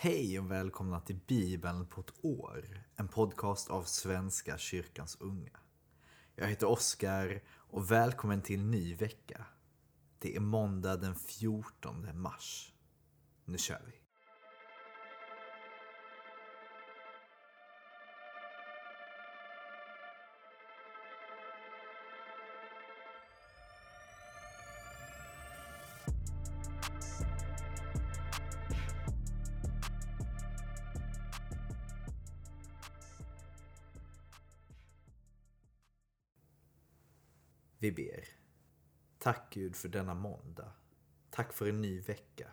[0.00, 2.84] Hej och välkomna till Bibeln på ett år.
[2.96, 5.60] En podcast av Svenska kyrkans unga.
[6.36, 9.46] Jag heter Oskar och välkommen till en ny vecka.
[10.18, 12.72] Det är måndag den 14 mars.
[13.44, 14.07] Nu kör vi.
[37.80, 38.28] Vi ber.
[39.18, 40.72] Tack Gud för denna måndag.
[41.30, 42.50] Tack för en ny vecka.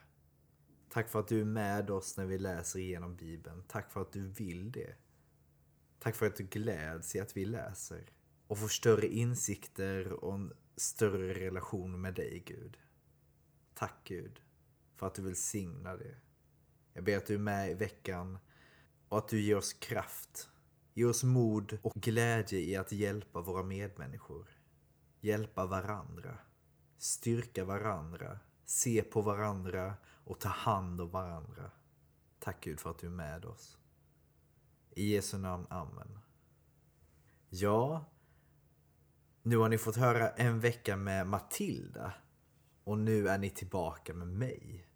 [0.90, 3.64] Tack för att du är med oss när vi läser igenom Bibeln.
[3.68, 4.96] Tack för att du vill det.
[6.00, 8.12] Tack för att du gläds i att vi läser
[8.48, 12.78] och får större insikter och en större relation med dig Gud.
[13.74, 14.42] Tack Gud
[14.96, 16.16] för att du vill signa det.
[16.94, 18.38] Jag ber att du är med i veckan
[19.10, 20.50] och att du ger oss kraft,
[20.94, 24.55] ger oss mod och glädje i att hjälpa våra medmänniskor
[25.26, 26.38] hjälpa varandra,
[26.98, 31.72] styrka varandra, se på varandra och ta hand om varandra.
[32.40, 33.78] Tack Gud för att du är med oss.
[34.92, 36.20] I Jesu namn, Amen.
[37.50, 38.06] Ja,
[39.42, 42.14] nu har ni fått höra en vecka med Matilda
[42.84, 44.88] och nu är ni tillbaka med mig.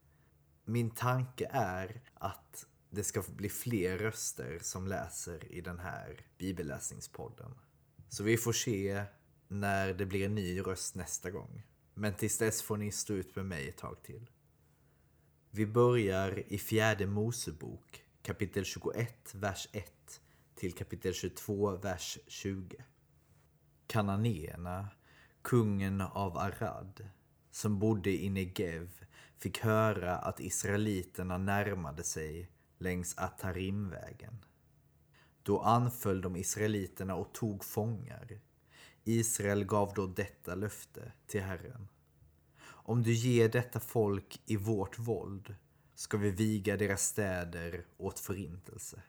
[0.65, 7.55] Min tanke är att det ska bli fler röster som läser i den här bibelläsningspodden.
[8.09, 9.05] Så vi får se
[9.51, 11.63] när det blir en ny röst nästa gång.
[11.93, 14.29] Men tills dess får ni stå ut med mig ett tag till.
[15.51, 20.21] Vi börjar i fjärde Mosebok kapitel 21, vers 1
[20.55, 22.75] till kapitel 22, vers 20.
[23.87, 24.87] Kananéerna,
[25.41, 27.09] kungen av Arad,
[27.51, 29.05] som bodde i Negev,
[29.37, 34.45] fick höra att israeliterna närmade sig längs Atarimvägen.
[35.43, 38.39] Då anföll de israeliterna och tog fångar
[39.03, 41.87] Israel gav då detta löfte till Herren.
[42.61, 45.55] Om du ger detta folk i vårt våld
[45.95, 49.01] ska vi viga deras städer åt förintelse.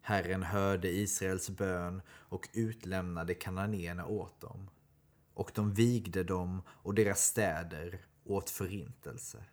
[0.00, 4.70] Herren hörde Israels bön och utlämnade kananéerna åt dem.
[5.34, 9.44] Och de vigde dem och deras städer åt förintelse.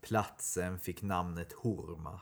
[0.00, 2.20] Platsen fick namnet Horma.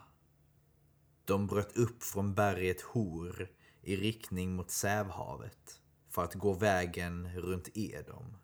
[1.25, 3.49] De bröt upp från berget Hor
[3.83, 5.81] i riktning mot Sävhavet
[6.17, 8.37] för att gå vägen runt Edom.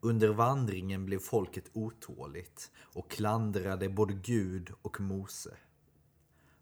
[0.00, 5.56] Under vandringen blev folket otåligt och klandrade både Gud och Mose.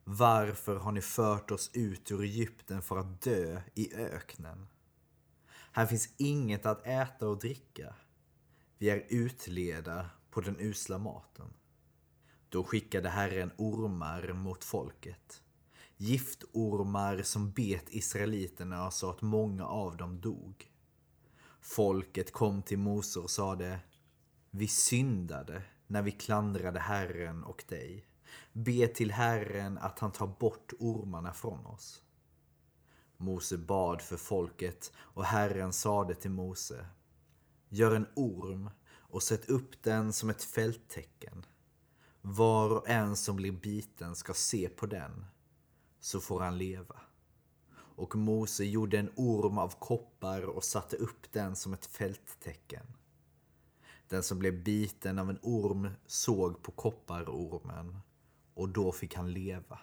[0.04, 4.66] Varför har ni fört oss ut ur Egypten för att dö i öknen?
[5.72, 7.94] Här finns inget att äta och dricka.
[8.78, 11.54] Vi är utleda på den usla maten.
[12.48, 15.42] Då skickade Herren ormar mot folket
[16.00, 20.70] giftormar som bet israeliterna så att många av dem dog.
[21.60, 23.80] Folket kom till Mose och sade
[24.50, 28.06] Vi syndade när vi klandrade Herren och dig.
[28.52, 32.02] Be till Herren att han tar bort ormarna från oss.
[33.16, 36.86] Mose bad för folket och Herren sade till Mose
[37.68, 41.46] Gör en orm och sätt upp den som ett fälttecken.
[42.20, 45.26] Var och en som blir biten ska se på den
[46.08, 47.00] så får han leva.
[47.70, 52.86] Och Mose gjorde en orm av koppar och satte upp den som ett fälttecken.
[54.08, 57.98] Den som blev biten av en orm såg på kopparormen
[58.54, 59.78] och då fick han leva.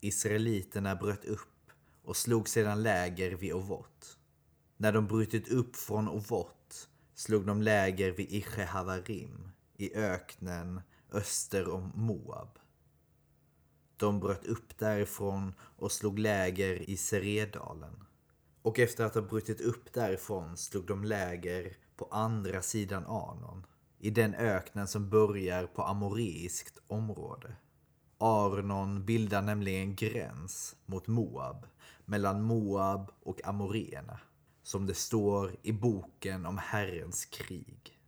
[0.00, 1.70] Israeliterna bröt upp
[2.02, 4.18] och slog sedan läger vid Ovot.
[4.76, 10.80] När de brutit upp från Ovot slog de läger vid Ichehavarim i öknen
[11.12, 12.58] öster om Moab.
[13.96, 18.04] De bröt upp därifrån och slog läger i Seredalen.
[18.62, 23.66] Och efter att ha brutit upp därifrån slog de läger på andra sidan Anon,
[23.98, 27.56] i den öknen som börjar på amoreiskt område.
[28.18, 31.66] Arnon bildar nämligen gräns mot Moab,
[32.04, 34.20] mellan Moab och amoreerna,
[34.62, 37.98] som det står i boken om Herrens krig.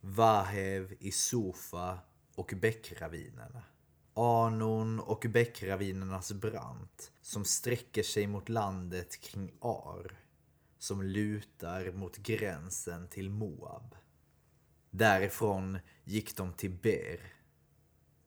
[0.00, 1.98] Vahev i Sofa
[2.34, 3.62] och bäckravinerna.
[4.14, 10.24] Anon och bäckravinernas brant som sträcker sig mot landet kring Ar
[10.78, 13.94] som lutar mot gränsen till Moab.
[14.90, 17.32] Därifrån gick de till Ber,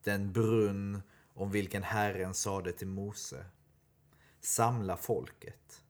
[0.04, 1.02] den brunn
[1.34, 3.46] om vilken Herren sade till Mose.
[4.40, 5.84] Samla folket,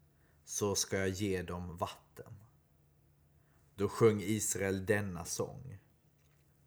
[0.45, 2.33] så ska jag ge dem vatten.
[3.75, 5.77] Då sjöng Israel denna sång.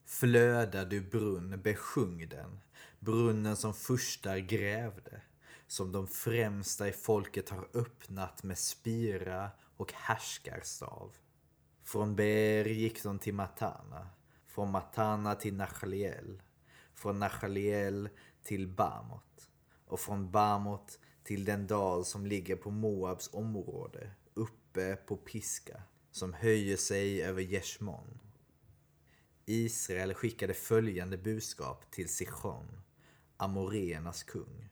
[0.05, 2.61] Flöda du brunn, besjung den
[3.01, 5.23] brunnen som furstar grävde,
[5.67, 11.17] som de främsta i folket har öppnat med spira och härskarstav.
[11.85, 14.09] Från Ber gick de till Matana,
[14.47, 16.43] från Matana till Nachaliel,
[16.95, 18.09] från Nachaliel
[18.43, 19.51] till Bamot
[19.87, 26.33] och från Bamot till den dal som ligger på Moabs område, uppe på Piska, som
[26.33, 28.19] höjer sig över Jeshmon.
[29.47, 32.83] Israel skickade följande budskap till Sichon,
[33.43, 34.69] Amoreernas kung.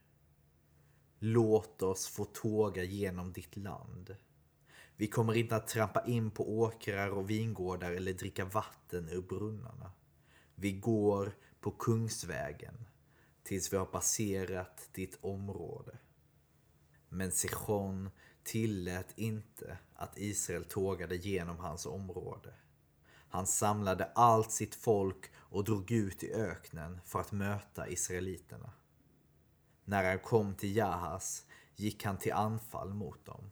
[1.19, 4.17] Låt oss få tåga genom ditt land.
[4.97, 9.93] Vi kommer inte att trampa in på åkrar och vingårdar eller dricka vatten ur brunnarna.
[10.55, 12.85] Vi går på Kungsvägen
[13.43, 15.99] tills vi har passerat ditt område.
[17.09, 18.11] Men Sichon
[18.43, 22.55] tillät inte att Israel tågade genom hans område.
[23.29, 28.71] Han samlade allt sitt folk och drog ut i öknen för att möta israeliterna.
[29.85, 31.45] När han kom till Jahas
[31.77, 33.51] gick han till anfall mot dem.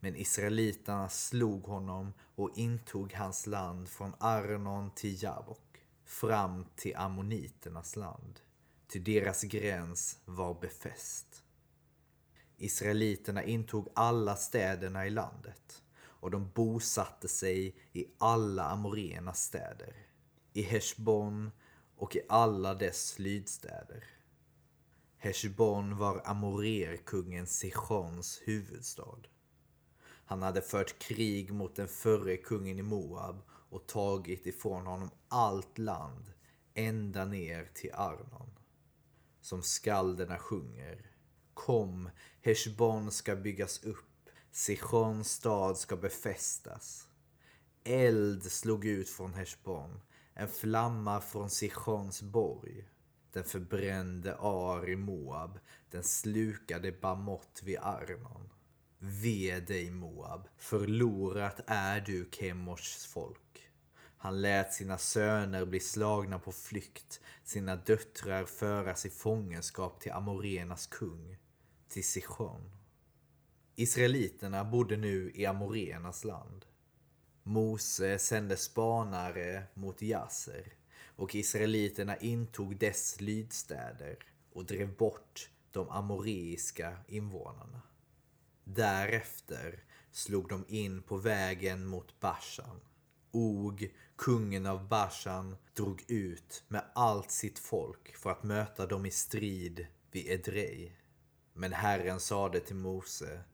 [0.00, 7.96] Men israeliterna slog honom och intog hans land från Arnon till Jabok, fram till ammoniternas
[7.96, 8.40] land,
[8.86, 11.42] till deras gräns var befäst.
[12.56, 15.82] Israeliterna intog alla städerna i landet
[16.24, 20.06] och de bosatte sig i alla amoreernas städer,
[20.52, 21.50] i Heshbon
[21.96, 24.04] och i alla dess lydstäder.
[25.16, 29.18] Heshbon var Amorer-kungen Sichons huvudstad.
[30.02, 35.78] Han hade fört krig mot den förre kungen i Moab och tagit ifrån honom allt
[35.78, 36.32] land
[36.74, 38.50] ända ner till Arnon.
[39.40, 41.10] Som skalderna sjunger.
[41.54, 42.10] Kom,
[42.42, 44.13] Heshbon ska byggas upp,
[44.56, 47.08] Sichons stad ska befästas.
[47.84, 50.00] Eld slog ut från Heshbon,
[50.34, 52.88] en flamma från Sichons borg.
[53.32, 55.58] Den förbrände Ar i Moab,
[55.90, 58.48] den slukade Bamot vid Arnon.
[58.98, 63.70] Ve dig Moab, förlorat är du Kemoshs folk.
[64.16, 70.86] Han lät sina söner bli slagna på flykt, sina döttrar föras i fångenskap till Amorenas
[70.86, 71.36] kung,
[71.88, 72.83] till Sichon.
[73.76, 76.66] Israeliterna bodde nu i Amorenas land.
[77.42, 80.72] Mose sände spanare mot Jaser
[81.16, 84.18] och israeliterna intog dess lydstäder
[84.52, 87.82] och drev bort de amoreiska invånarna.
[88.64, 92.80] Därefter slog de in på vägen mot Bashan.
[93.30, 99.10] Og, kungen av Bashan, drog ut med allt sitt folk för att möta dem i
[99.10, 100.92] strid vid Edrei.
[101.52, 103.44] Men Herren sade till Mose,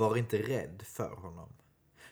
[0.00, 1.52] var inte rädd för honom.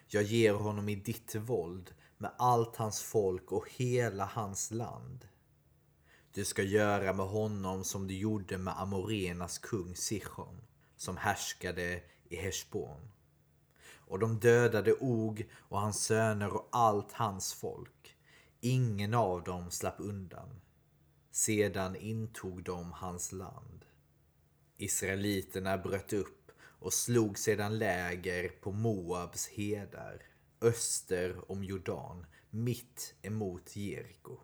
[0.07, 5.29] Jag ger honom i ditt våld med allt hans folk och hela hans land.
[6.33, 10.61] Du ska göra med honom som du gjorde med Amorenas kung Sichon,
[10.97, 13.11] som härskade i Heshbon.
[13.95, 18.17] Och de dödade Og och hans söner och allt hans folk.
[18.61, 20.61] Ingen av dem slapp undan.
[21.31, 23.85] Sedan intog de hans land.
[24.77, 26.38] Israeliterna bröt upp
[26.79, 30.23] och slog sedan läger på Moabs hedar
[30.61, 34.39] öster om Jordan, mitt emot Jeriko.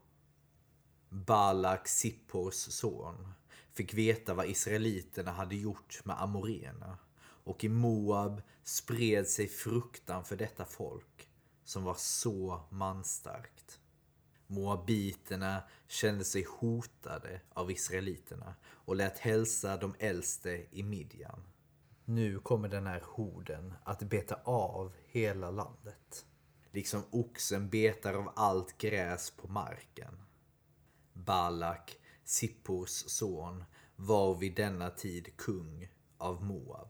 [1.09, 3.33] Balak, Sippors son,
[3.73, 6.99] fick veta vad israeliterna hade gjort med amorena
[7.45, 11.29] och i Moab spred sig fruktan för detta folk
[11.65, 13.81] som var så manstarkt.
[14.47, 21.43] Moabiterna kände sig hotade av israeliterna och lät hälsa de äldste i Midjan.
[22.07, 26.27] Nu kommer den här horden att beta av hela landet.
[26.71, 30.23] Liksom oxen betar av allt gräs på marken.
[31.13, 33.65] Balak, Sippors son,
[33.97, 36.89] var vid denna tid kung av Moab.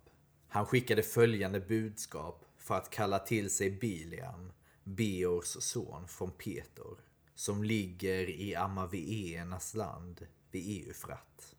[0.49, 4.53] Han skickade följande budskap för att kalla till sig Biliam,
[4.85, 6.99] Beors son från Petor,
[7.35, 11.55] som ligger i Amavieernas land vid Eufrat.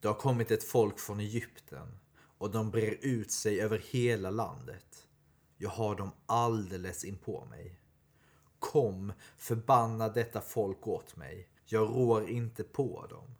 [0.00, 1.98] Det har kommit ett folk från Egypten
[2.42, 5.08] och de brer ut sig över hela landet.
[5.56, 7.80] Jag har dem alldeles inpå mig.
[8.58, 11.48] Kom, förbanna detta folk åt mig.
[11.64, 13.34] Jag rår inte på dem.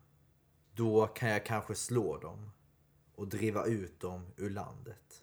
[0.74, 2.50] Då kan jag kanske slå dem
[3.14, 5.22] och driva ut dem ur landet.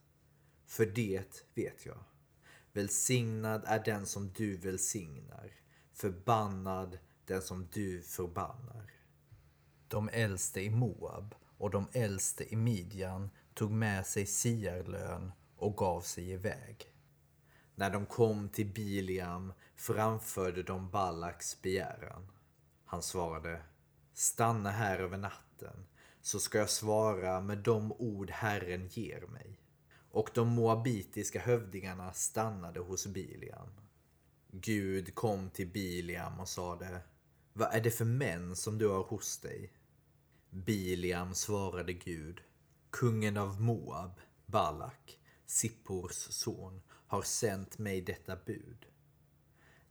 [0.65, 2.03] För det vet jag.
[2.73, 5.51] Välsignad är den som du välsignar.
[5.93, 8.91] Förbannad den som du förbannar.
[9.87, 16.01] De äldste i Moab och de äldste i Midjan tog med sig siarlön och gav
[16.01, 16.93] sig iväg.
[17.75, 22.31] När de kom till Biliam framförde de Balaks begäran.
[22.85, 23.61] Han svarade
[24.13, 25.85] stanna här över natten,
[26.21, 29.59] så ska jag svara med de ord Herren ger mig.
[30.11, 33.69] Och de moabitiska hövdingarna stannade hos Biliam.
[34.51, 37.01] Gud kom till Biliam och sade
[37.53, 39.73] Vad är det för män som du har hos dig?
[40.49, 42.41] Biliam svarade Gud
[42.89, 44.11] Kungen av Moab,
[44.45, 48.85] Balak, Sippors son, har sänt mig detta bud.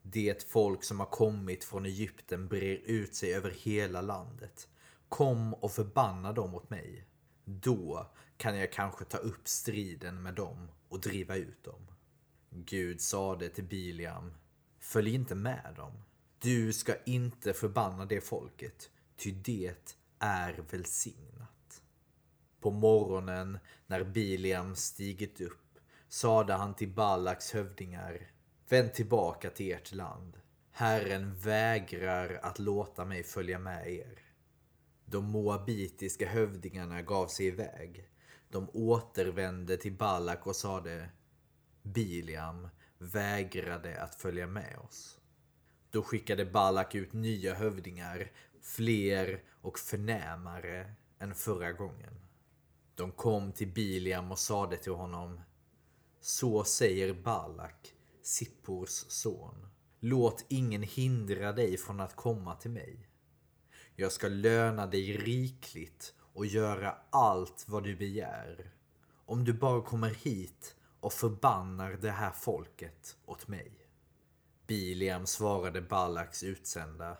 [0.03, 4.69] Det folk som har kommit från Egypten brer ut sig över hela landet.
[5.09, 7.05] Kom och förbanna dem åt mig.
[7.45, 11.87] Då kan jag kanske ta upp striden med dem och driva ut dem.
[12.51, 14.35] Gud sade till Biliam,
[14.81, 15.93] följ inte med dem.
[16.39, 21.58] Du ska inte förbanna det folket, ty det är välsignat.
[22.69, 28.31] På morgonen när Biliam stigit upp sade han till Balaks hövdingar
[28.69, 30.37] Vänd tillbaka till ert land.
[30.71, 34.19] Herren vägrar att låta mig följa med er.
[35.05, 38.11] De moabitiska hövdingarna gav sig iväg.
[38.51, 41.09] De återvände till Balak och sade
[41.83, 45.19] Biliam vägrade att följa med oss.
[45.91, 48.33] Då skickade Balak ut nya hövdingar,
[48.63, 52.28] fler och förnämare än förra gången.
[52.99, 55.41] De kom till Biliam och sade till honom
[56.21, 59.69] Så säger Balak, Sippors son.
[60.01, 63.09] Låt ingen hindra dig från att komma till mig.
[63.97, 68.71] Jag ska löna dig rikligt och göra allt vad du begär.
[69.27, 73.73] Om du bara kommer hit och förbannar det här folket åt mig.
[74.67, 77.17] Biliam svarade Balaks utsända.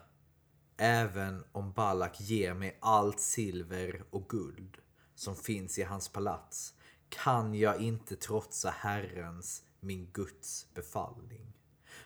[0.77, 4.77] Även om Balak ger mig allt silver och guld
[5.19, 6.73] som finns i hans palats
[7.09, 11.53] kan jag inte trotsa Herrens, min Guds befallning.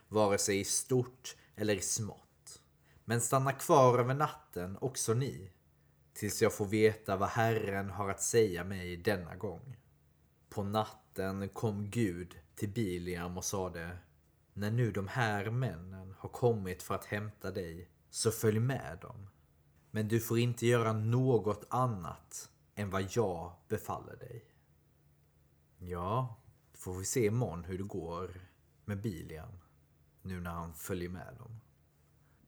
[0.08, 2.62] Vare sig i stort eller i smått.
[3.06, 5.52] Men stanna kvar över natten också ni.
[6.14, 9.78] Tills jag får veta vad Herren har att säga mig denna gång.
[10.50, 13.98] På natten kom Gud till Biliam och sade
[14.54, 19.30] När nu de här männen har kommit för att hämta dig så följ med dem.
[19.92, 24.46] Men du får inte göra något annat än vad jag befaller dig.
[25.78, 28.50] Ja, då får vi se imorgon hur det går
[28.86, 29.60] med Bilian
[30.22, 31.60] Nu när han följer med dem.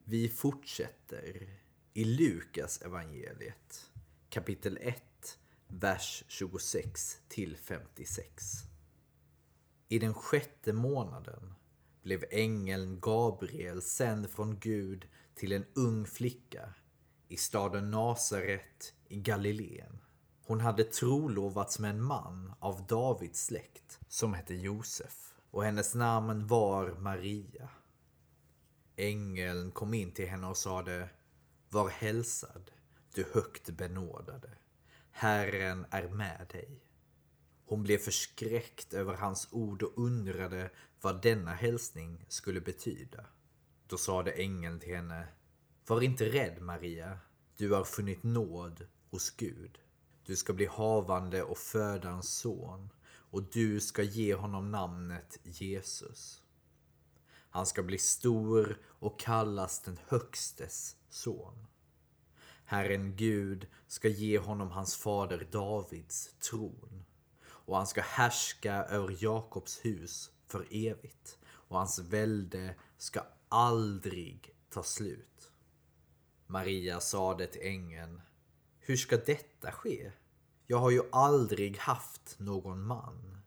[0.03, 1.50] Vi fortsätter
[1.94, 3.91] i Lukas evangeliet
[4.29, 8.53] kapitel 1, vers 26 till 56.
[9.88, 11.55] I den sjätte månaden
[12.01, 16.74] blev ängeln Gabriel sänd från Gud till en ung flicka
[17.27, 20.00] i staden Nasaret i Galileen.
[20.47, 26.47] Hon hade trolovats med en man av Davids släkt som hette Josef och hennes namn
[26.47, 27.69] var Maria.
[28.95, 31.09] Ängeln kom in till henne och sade
[31.69, 32.71] Var hälsad,
[33.13, 34.49] du högt benådade.
[35.11, 36.83] Herren är med dig.
[37.65, 40.69] Hon blev förskräckt över hans ord och undrade
[41.01, 43.25] vad denna hälsning skulle betyda.
[43.87, 45.27] Då sade ängeln till henne
[45.87, 47.19] Var inte rädd Maria,
[47.57, 49.79] du har funnit nåd hos Gud.
[50.25, 56.41] Du ska bli havande och föda en son och du ska ge honom namnet Jesus.
[57.50, 61.67] Han ska bli stor och kallas den högstes son.
[62.65, 67.05] Herren Gud ska ge honom hans fader Davids tron
[67.48, 74.84] och han ska härska över Jakobs hus för evigt och hans välde ska aldrig ta
[74.84, 75.51] slut.
[76.48, 78.22] Maria sade till ängeln
[78.88, 80.12] hur ska detta ske?
[80.68, 83.42] Jag har ju aldrig haft någon man.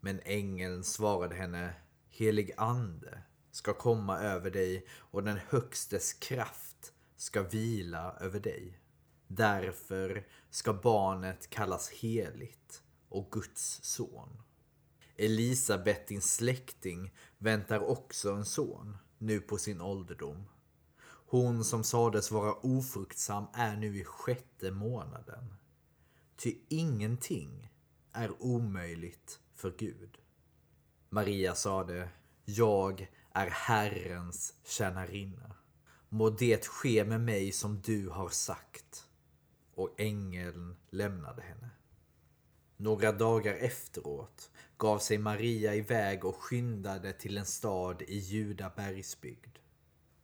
[0.00, 1.74] Men ängeln svarade henne
[2.08, 8.80] Helig ande ska komma över dig och den högstes kraft ska vila över dig.
[9.26, 14.42] Därför ska barnet kallas heligt och Guds son.
[15.16, 20.44] Elisabet, din släkting, väntar också en son, nu på sin ålderdom.
[21.30, 25.54] Hon som sades vara ofruktsam är nu i sjätte månaden.
[26.36, 27.72] Ty ingenting
[28.12, 30.18] är omöjligt för Gud.
[31.08, 32.08] Maria sade,
[32.44, 35.54] jag är Herrens tjänarinna.
[36.08, 39.06] Må det ske med mig som du har sagt.
[39.74, 41.70] Och ängeln lämnade henne.
[42.76, 49.58] Några dagar efteråt gav sig Maria iväg och skyndade till en stad i Juda bergsbygd.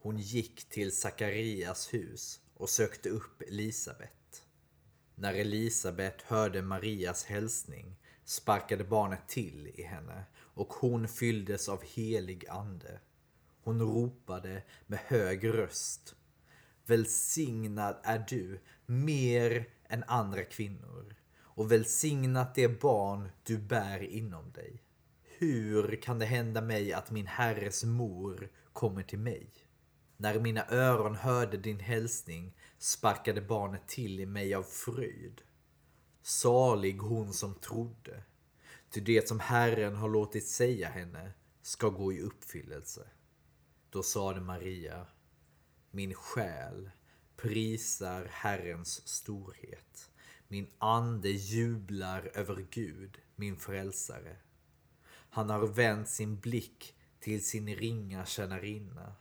[0.06, 4.44] Hon gick till Sakarias hus och sökte upp Elisabet.
[5.14, 12.48] När Elisabet hörde Marias hälsning sparkade barnet till i henne och hon fylldes av helig
[12.48, 13.00] ande.
[13.62, 16.14] Hon ropade med hög röst.
[16.84, 24.82] Välsignad är du mer än andra kvinnor och välsignat det barn du bär inom dig.
[25.38, 29.65] Hur kan det hända mig att min herres mor kommer till mig?
[30.16, 35.42] När mina öron hörde din hälsning sparkade barnet till i mig av fröjd.
[36.22, 38.22] Salig hon som trodde,
[38.90, 41.32] ty det som Herren har låtit säga henne
[41.62, 43.08] ska gå i uppfyllelse.
[43.90, 45.06] Då sade Maria,
[45.90, 46.90] min själ
[47.36, 50.10] prisar Herrens storhet.
[50.48, 54.36] Min ande jublar över Gud, min frälsare.
[55.30, 59.14] Han har vänt sin blick till sin ringa tjänarinna.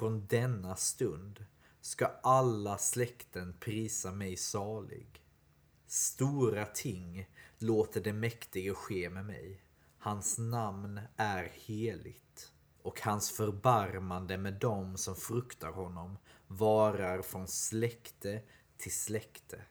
[0.00, 1.44] Från denna stund
[1.80, 5.22] ska alla släkten prisa mig salig.
[5.86, 7.28] Stora ting
[7.58, 9.62] låter det mäktige ske med mig.
[9.98, 12.52] Hans namn är heligt
[12.82, 18.42] och hans förbarmande med dem som fruktar honom varar från släkte
[18.76, 19.62] till släkte.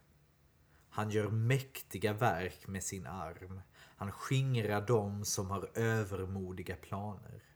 [0.89, 3.61] Han gör mäktiga verk med sin arm.
[3.73, 7.48] Han skingrar dem som har övermodiga planer.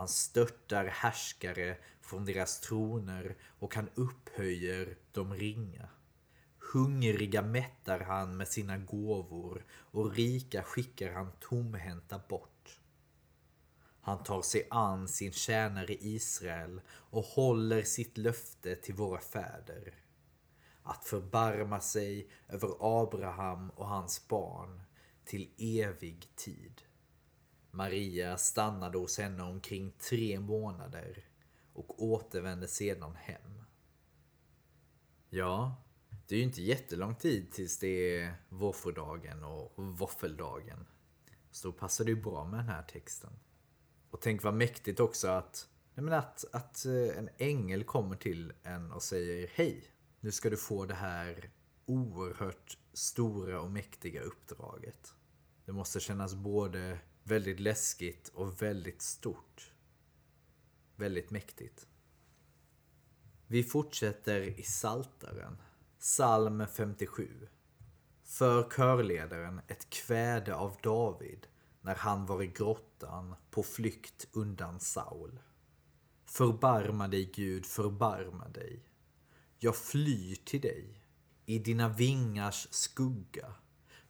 [0.00, 5.88] Han störtar härskare från deras troner och han upphöjer de ringa.
[6.72, 12.80] Hungriga mättar han med sina gåvor och rika skickar han tomhänta bort.
[14.00, 19.94] Han tar sig an sin tjänare Israel och håller sitt löfte till våra fäder.
[20.82, 24.82] Att förbarma sig över Abraham och hans barn
[25.24, 26.82] till evig tid.
[27.70, 31.24] Maria stannade hos henne omkring tre månader
[31.72, 33.64] och återvände sedan hem.
[35.30, 35.82] Ja,
[36.26, 40.86] det är ju inte jättelång tid tills det är våffeldagen och våffeldagen.
[41.50, 43.32] Så då passar det ju bra med den här texten.
[44.10, 48.92] Och tänk vad mäktigt också att, nej att, att eh, en ängel kommer till en
[48.92, 49.84] och säger Hej,
[50.20, 51.50] nu ska du få det här
[51.86, 55.14] oerhört stora och mäktiga uppdraget.
[55.64, 59.72] Det måste kännas både väldigt läskigt och väldigt stort.
[60.96, 61.86] Väldigt mäktigt.
[63.46, 65.62] Vi fortsätter i Saltaren,
[65.98, 67.48] psalm 57.
[68.22, 71.46] För körledaren ett kväde av David
[71.80, 75.40] när han var i grottan på flykt undan Saul.
[76.24, 78.84] Förbarma dig Gud, förbarma dig.
[79.58, 81.02] Jag flyr till dig.
[81.46, 83.54] I dina vingars skugga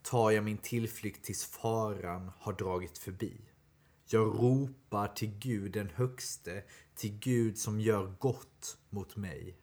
[0.02, 3.36] tar jag min tillflykt tills faran har dragit förbi.
[4.06, 9.56] Jag ropar till Gud den högste, till Gud som gör gott mot mig.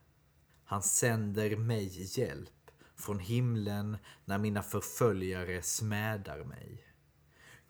[0.63, 6.83] Han sänder mig hjälp från himlen när mina förföljare smädar mig.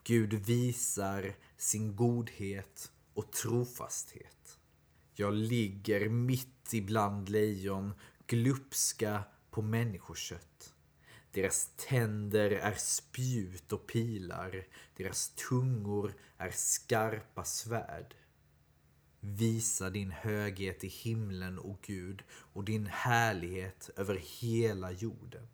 [0.04, 4.58] Gud visar sin godhet och trofasthet.
[5.14, 7.94] Jag ligger mitt ibland lejon,
[8.26, 10.74] glupska på människokött.
[11.32, 18.14] Deras tänder är spjut och pilar, deras tungor är skarpa svärd.
[19.20, 25.48] Visa din höghet i himlen, o Gud, och din härlighet över hela jorden.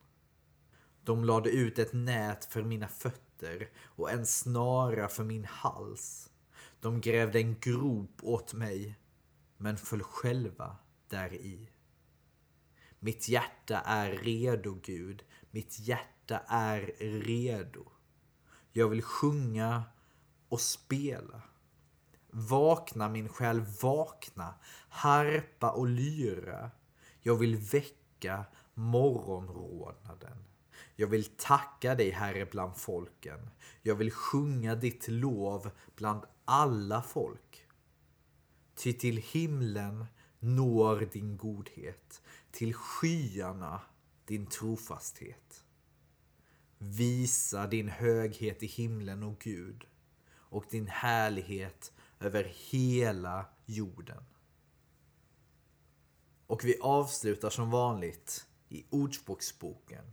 [1.05, 6.31] De lade ut ett nät för mina fötter och en snara för min hals.
[6.81, 8.99] De grävde en grop åt mig,
[9.57, 10.77] men föll själva
[11.09, 11.69] där i.
[12.99, 15.25] Mitt hjärta är redo, Gud.
[15.55, 16.81] Mitt hjärta är
[17.23, 17.85] redo.
[18.73, 19.83] Jag vill sjunga
[20.49, 21.43] och spela.
[22.31, 24.55] Vakna min själ, vakna,
[24.89, 26.71] harpa och lyra.
[27.21, 30.45] Jag vill väcka morgonrodnaden.
[30.97, 33.51] Jag vill tacka dig, Herre, bland folken.
[33.83, 37.67] Jag vill sjunga ditt lov bland alla folk.
[38.75, 40.07] Ty till himlen
[40.39, 43.81] når din godhet, till skyarna
[44.25, 45.65] din trofasthet.
[46.79, 49.85] Visa din höghet i himlen, och Gud,
[50.31, 54.25] och din härlighet över hela jorden.
[56.47, 60.05] Och vi avslutar som vanligt i Ordspråksboken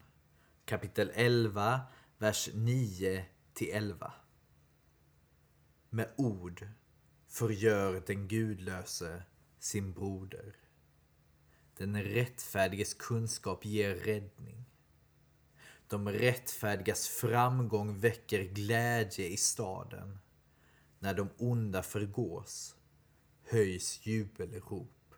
[0.72, 1.82] kapitel 11,
[2.18, 4.14] vers 9 till 11.
[5.90, 6.68] Med ord
[7.28, 9.24] förgör den gudlöse
[9.60, 10.56] sin broder.
[11.78, 14.66] Den rättfärdiges kunskap ger räddning.
[15.88, 20.20] De rättfärdigas framgång väcker glädje i staden.
[21.00, 22.76] När de onda förgås
[23.44, 25.16] höjs jubelrop.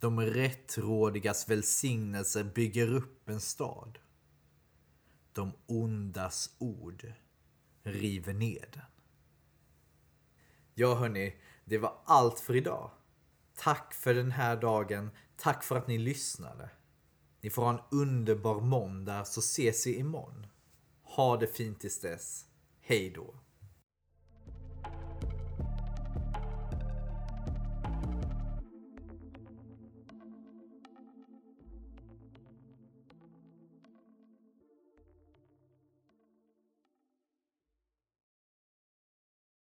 [0.00, 3.98] De rättrådigas välsignelse bygger upp en stad.
[5.32, 7.12] De ondas ord
[7.82, 8.82] river ner den.
[10.74, 12.90] Ja hörni, det var allt för idag.
[13.56, 15.10] Tack för den här dagen.
[15.36, 16.70] Tack för att ni lyssnade.
[17.40, 20.46] Ni får ha en underbar måndag så ses vi imorgon.
[21.02, 22.44] Ha det fint tills dess.
[22.80, 23.34] Hej då.